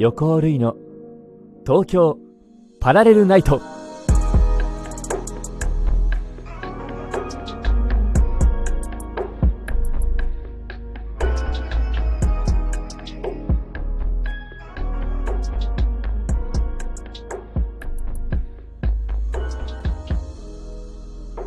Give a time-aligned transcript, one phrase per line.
[0.00, 0.76] 横尾類の。
[1.66, 2.16] 東京
[2.80, 3.60] パラレルナイト。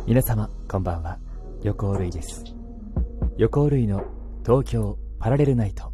[0.06, 1.18] 皆様こんばんは。
[1.64, 2.44] 横尾類です。
[3.36, 4.04] 横尾類の
[4.46, 5.92] 東京パラレルナイト。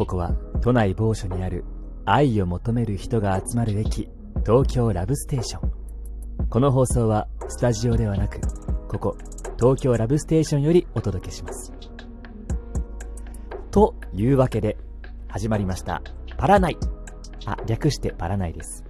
[0.00, 0.32] ここは
[0.62, 1.62] 都内某所にある
[2.06, 4.08] 愛を求める人が集まる駅
[4.46, 5.70] 東京ラブステーション。
[6.48, 8.40] この放送はスタジオではなく
[8.88, 9.18] ここ
[9.58, 11.74] 東京ラブステーションよりお届けします。
[13.70, 14.78] というわけで
[15.28, 16.00] 始まりました。
[16.38, 16.78] パラナイ。
[17.44, 18.82] あ略してパラナイです。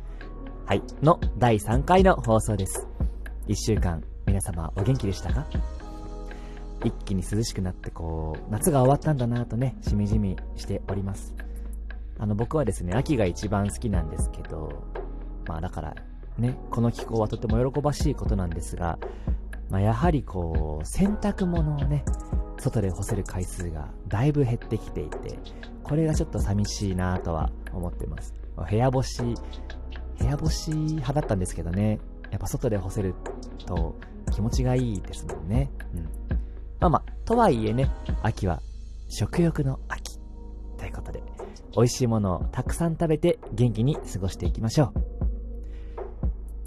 [0.64, 0.82] はい。
[1.02, 2.86] の第3回の放送です。
[3.48, 5.44] 1週間皆様お元気でしたか？
[6.84, 11.34] 一気に涼しくなってこう夏が終わったんだなとねしみじみしております
[12.18, 14.84] あの僕はですね秋が一番好きなんですけど
[15.46, 15.96] まあだから
[16.38, 18.98] ねこの気候はとても喜ばしいことなんですが、
[19.68, 22.04] まあ、やはりこう洗濯物をね
[22.58, 25.38] 外で干せる回数がだいぶ減ってきていて
[25.82, 29.22] これがちょっと寂しいなとは思ってます部屋干し
[30.18, 31.98] 部屋干し派だったんですけどね
[32.30, 33.14] やっぱ外で干せる
[33.66, 33.96] と
[34.30, 35.70] 気持ちがいいですもんね。
[35.94, 36.19] うん。
[36.80, 37.90] まあまあ、とはいえね、
[38.22, 38.60] 秋は
[39.08, 40.18] 食欲の秋。
[40.78, 41.22] ということで、
[41.76, 44.92] 美味しいものをたくさん食べて元気に過ごしていきましょ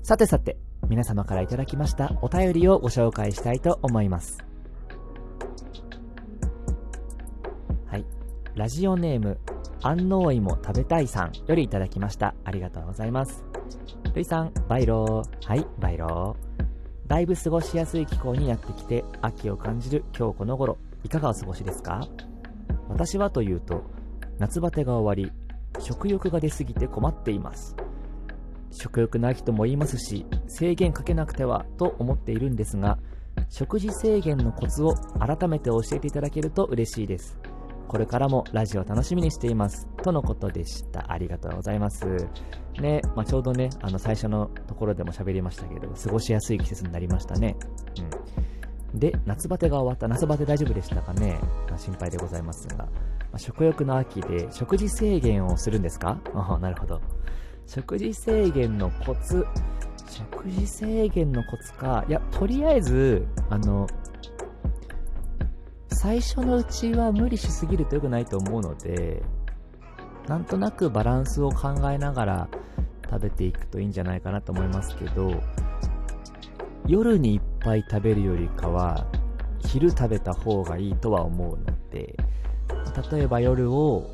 [0.02, 0.06] う。
[0.06, 4.38] さてさて、皆様からいただきましたお便りをご紹介したいと思います。
[7.88, 8.06] はい。
[8.56, 9.40] ラジオネーム、
[9.82, 12.36] 安納芋食べたいさんよりいただきました。
[12.44, 13.44] ありがとうございます。
[14.14, 15.48] るいさん、バイロー。
[15.48, 16.53] はい、バイロー。
[17.14, 22.08] だいぶ過ごしやすい気候になってきて秋を感じる今日この頃いかがお過ごしですか？
[22.90, 23.84] 私はというと
[24.40, 25.32] 夏バテが終わり
[25.80, 27.76] 食欲が出すぎて困っています。
[28.72, 32.98] 食欲ない人も言いますし制限かけなくてはと思っているんですが
[33.48, 37.38] 食事制限のコツを改めて教えていただけると嬉しいです。
[37.94, 39.88] これからもラジオ楽しみにしています。
[40.02, 41.12] とのことでした。
[41.12, 42.28] ありがとうございます。
[42.82, 47.56] ね、まあ、ちょうどね、あの、最初のところでも喋りましたけど、過ごしやすい季節になりましたね。
[48.94, 49.00] うん。
[49.00, 50.08] で、夏バテが終わった。
[50.08, 51.38] 夏バテ大丈夫でしたかね、
[51.70, 52.78] まあ、心配でございますが。
[52.78, 52.88] ま
[53.34, 56.20] あ、食欲の秋で食事制限をするんですか？
[56.34, 57.00] あなるほど。
[57.68, 59.46] 食事制限のコツ。
[60.10, 62.06] 食事制限のコツか。
[62.10, 63.86] いや、とりあえず、あの、
[66.04, 69.24] 最初のうちは無理しすぎると良くないと思うので、
[70.28, 72.50] なんとなくバランスを考えながら
[73.10, 75.32] 食べていくといいんじゃないかなと思いますけど、
[76.88, 79.08] 夜にいっぱい食べるよりかは、
[79.60, 82.18] 昼食べた方がいいとは思うので、
[83.10, 84.12] 例えば夜を、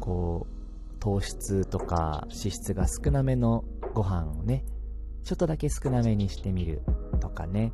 [0.00, 3.62] こう、糖質とか脂質が少なめの
[3.94, 4.64] ご飯をね、
[5.22, 6.82] ちょっとだけ少なめにしてみる
[7.20, 7.70] とかね、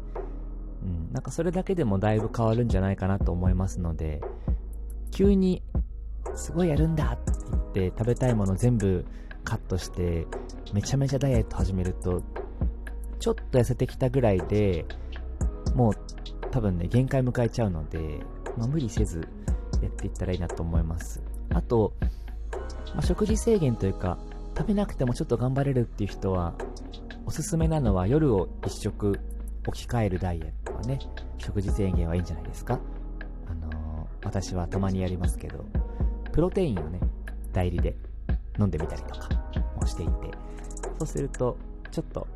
[0.83, 4.21] うん、なんかそれだけでもだいぶ変わるんじゃないかなと思いますので、
[5.11, 5.63] 急に
[6.35, 7.33] すごいやるんだって
[7.75, 9.05] 言って食べたいもの全部
[9.45, 10.27] カットして
[10.73, 12.23] めちゃめちゃダイエット始めると
[13.19, 14.87] ちょっと痩せてきたぐらいで
[15.75, 15.95] もう
[16.51, 17.99] 多分ね限界迎えちゃうので、
[18.57, 19.29] まあ、無理せず
[19.83, 21.23] やっていったらいいなと思います。
[21.51, 21.93] あと、
[22.95, 24.19] まあ、食事制限というか
[24.57, 26.55] 食べなくてもちょっと頑張れるっていう人は
[27.27, 29.21] おすすめなのは夜を1食
[29.67, 30.62] 置き換えるダイエット。
[30.83, 30.99] ね、
[31.39, 32.79] 食事制限はいいんじゃないですか？
[33.49, 35.65] あのー、私はたまにやりますけど、
[36.33, 37.01] プロテインをね、
[37.53, 37.97] 代理で
[38.59, 39.29] 飲んでみたりとか
[39.77, 40.13] もしていて、
[40.99, 41.57] そうすると、
[41.91, 42.27] ちょっと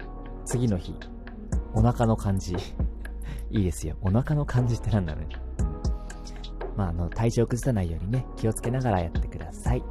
[0.44, 0.94] 次の日、
[1.74, 2.56] お腹の感じ
[3.50, 3.96] いいですよ。
[4.02, 5.28] お腹の感じって何なのね。
[5.58, 5.66] うん。
[6.76, 9.82] まあ、あの、体調崩さないようにね、気をつけながらやってください。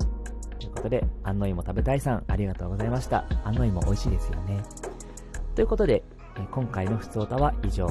[0.60, 3.26] ということで、安納芋食べたいさん、ありがとうございました。
[3.44, 4.62] 安納芋美味しいですよね。
[5.56, 6.04] ということで、
[6.52, 7.88] 今回のふつおたは以上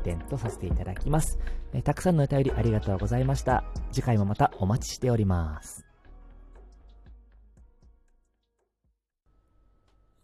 [0.00, 1.38] 1点とさせていただきます。
[1.72, 3.64] えたくさんのお便りありがとうございました。
[3.92, 5.86] 次回もまたお待ちしております。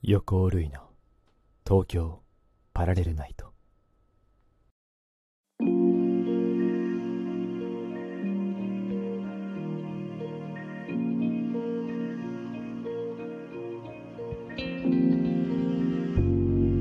[0.03, 0.81] 横尾類の
[1.67, 2.21] 東京
[2.73, 3.53] パラレルナイト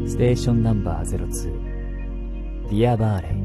[0.08, 1.65] ステーションナンバー02
[2.70, 3.36] ディアバーレイ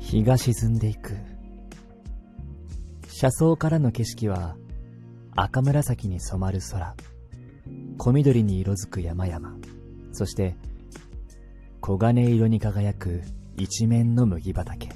[0.00, 1.16] 日が沈んでいく
[3.08, 4.56] 車窓からの景色は
[5.36, 6.94] 赤紫に染まる空
[7.98, 9.56] 小緑に色づく山々
[10.12, 10.56] そして
[11.82, 13.22] 黄金色に輝く
[13.56, 14.88] 一面の麦畑。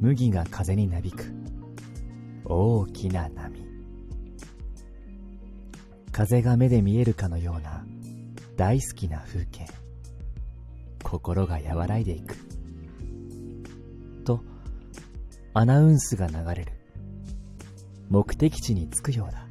[0.00, 1.32] 麦が風になびく
[2.44, 3.69] 大きな波。
[6.12, 7.84] 風が目で見えるかのような
[8.56, 9.66] 大好きな風景。
[11.02, 12.36] 心が和らいでいく。
[14.24, 14.40] と、
[15.54, 16.72] アナウンスが流れる。
[18.10, 19.46] 目的地に着くようだ。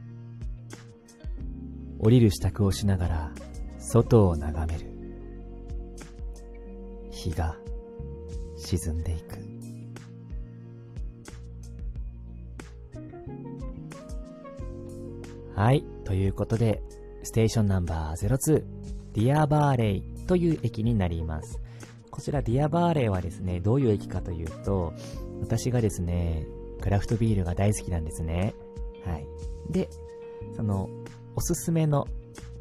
[1.99, 3.31] 降りる支度をしながら
[3.79, 4.89] 外を眺める。
[7.09, 7.57] 日が
[8.57, 9.38] 沈んでいく。
[15.59, 15.83] はい。
[16.05, 16.81] ということで、
[17.21, 21.59] Station Number 02、Dear Barley という駅になります。
[22.09, 24.93] こちら Dear Barley はですね、どういう駅かというと、
[25.41, 26.47] 私がですね、
[26.79, 28.53] クラフトビールが大好きなんですね。
[29.05, 29.27] はい。
[29.69, 29.89] で、
[30.55, 30.87] その、
[31.35, 32.07] おすすめの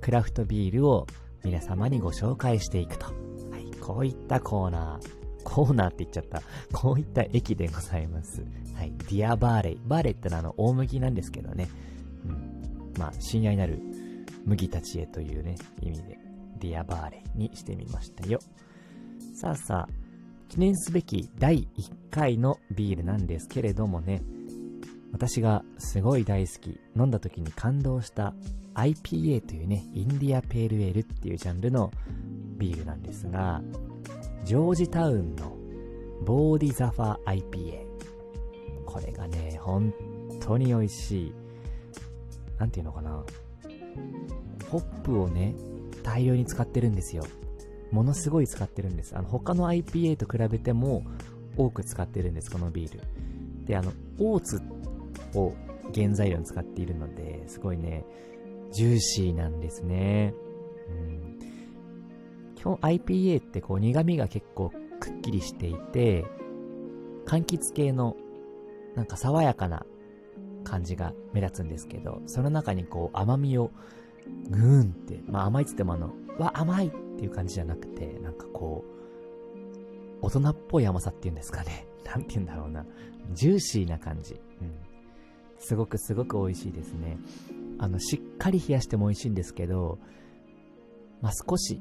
[0.01, 1.07] クラフトビールを
[1.45, 3.05] 皆様にご紹介していくと。
[3.05, 3.13] は
[3.61, 3.71] い。
[3.81, 6.43] こういったコーナー、コーナーって言っちゃった。
[6.73, 8.45] こういった駅でございます。
[8.75, 8.93] はい。
[8.99, 11.69] Dear Barley。Barley ってのはあの、大麦なんですけどね。
[12.99, 13.81] まあ、親愛なる
[14.45, 16.19] 麦たちへというね、意味で、
[16.59, 18.41] Dear Barley にしてみましたよ。
[19.35, 20.09] さあさあ、
[20.49, 24.23] 記念すべき第1回のビールなんですけれどもね、
[25.13, 28.35] 私がすごい大好き、飲んだ時に感動した
[28.75, 31.91] IPA というね、インディアペールエールっていうジャンルの
[32.57, 33.63] ビールなんですが、
[34.45, 35.57] ジョージタウンの
[36.25, 37.87] ボーディザファ IPA。
[38.87, 39.93] これがね、本
[40.41, 41.35] 当に美味しい。
[42.59, 43.25] なんていうのかな。
[44.71, 45.55] ホップをね、
[46.03, 47.25] 大量に使ってるんですよ。
[47.91, 49.17] ものすごい使ってるんです。
[49.17, 51.05] あの、他の IPA と比べても
[51.57, 53.01] 多く使ってるんです、このビール。
[53.67, 54.61] で、あの、オーツ
[55.35, 55.55] を
[55.95, 58.05] 原材料に使っているので、すごいね、
[58.73, 60.35] ジューシーなんですね。
[60.89, 61.39] うん。
[62.55, 64.71] 基本 IPA ってこう苦味が結構
[65.01, 66.27] くっきりしていて、
[67.27, 68.17] 柑橘系の
[68.95, 69.87] なんか爽やかな
[70.69, 73.71] 感じが目立つんですけど、その中にこう甘みを
[74.51, 78.99] ぐーんって、まあ甘いっつってもあの、わ、甘いっていう感じじゃなくて、なんかこう、
[80.23, 81.87] 大人っぽい甘さっていうんですかね。
[82.05, 82.87] なんて言うんだろうな。
[83.35, 84.35] ジューシーな感じ。
[84.35, 84.73] うん。
[85.59, 87.19] すごくすごく美味しいですね。
[87.79, 89.99] あの、しっかり冷やしても美味しいんですけど、
[91.21, 91.81] まあ、少し、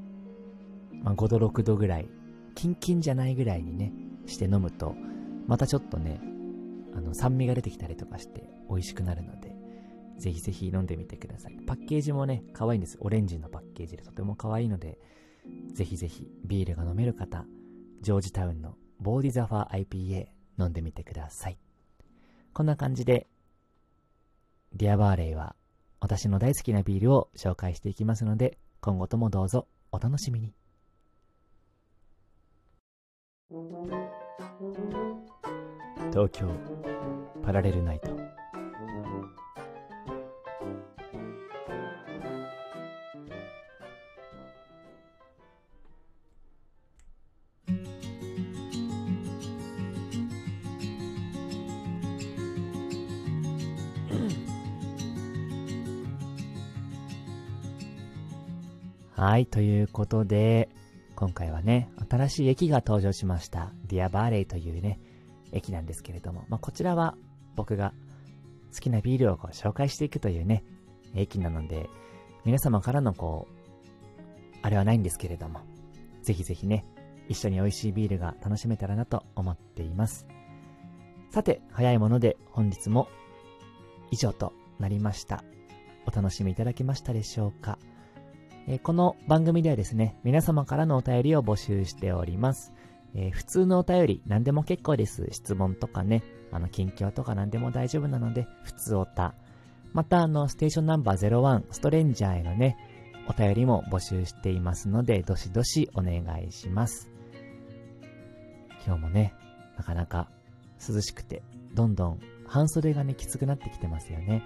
[1.04, 2.10] まあ、5度、6度ぐらい、
[2.56, 3.94] キンキンじゃないぐらいにね、
[4.25, 4.95] して飲むと、
[5.45, 6.19] またちょっとね、
[6.98, 9.56] あの、酸味が出てきたりとかして美味しくなるので、
[10.18, 11.58] ぜひぜひ飲んでみてください。
[11.68, 12.98] パッケージもね、可愛いんです。
[13.00, 14.98] オレンジのパッケージでとても可愛いので、
[15.74, 17.46] ぜひぜひビールが飲める方、
[18.02, 20.28] ジョージタウンのボーディザファー IPA
[20.60, 21.60] 飲んでみてください。
[22.52, 23.28] こんな感じで、
[24.74, 25.56] ディアバーレイは
[26.00, 30.56] 私の大好きなビールを紹介していきますので、今後ともどうぞお楽しみに。
[36.12, 36.50] 東京
[37.44, 38.18] パラレルナイト
[59.18, 60.69] はい、ということで、
[61.16, 63.71] 今回はね、新しい駅が登場しました。
[63.87, 64.99] ディアバーレイというね、
[65.51, 67.16] 駅なんですけれども、まあ、こちらは
[67.56, 67.94] 僕が
[68.73, 70.63] 好きなビールをこう紹介していくというね、
[71.16, 71.89] 駅なので、
[72.45, 75.61] 皆様からのこう、あれはないんですけれども、
[76.21, 76.85] ぜひぜひね、
[77.30, 80.27] 一緒に美味しいビールが楽しめたらなと思っています。
[81.31, 83.07] さて、早いもので本日も
[84.11, 85.44] 以上となりました。
[86.06, 87.77] お楽しみいただけましたでしょうか？
[88.68, 92.73] えこの番組ではですね、皆様からのお便りを募集しております。
[93.18, 95.28] えー、普通のお便り、何でも結構です。
[95.31, 99.33] 質問とかね、あの、近況とか何でも大丈夫なので、普通おた。
[99.92, 102.78] また、あの、ステーションナンバー01、ストレンジャーへのね、
[103.28, 107.09] お便りも募集していますので、どしどしお願いします。
[108.86, 109.33] 今日もね、
[109.78, 110.30] なかなか
[110.88, 111.42] 涼しくて、
[111.74, 114.44] どんどん半袖がね、きつくなってきてますよね。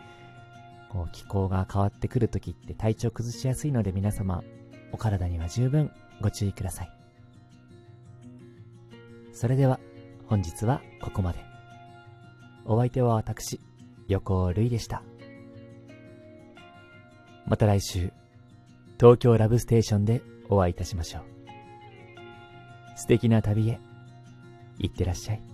[0.90, 4.44] こう気候が変わってくるときって体調崩しやすいので皆様、
[4.92, 7.01] お体には十分ご注意ください。
[9.34, 9.80] それでは
[10.28, 11.40] 本日はここまで。
[12.66, 13.60] お相手は私、
[14.08, 15.04] 横尾るいでした。
[17.48, 18.14] また来週、
[19.00, 21.24] 東京ラブステーションでお会いいたしましょう。
[22.96, 23.80] 素敵な旅へ、
[24.80, 25.51] いってらっしゃい。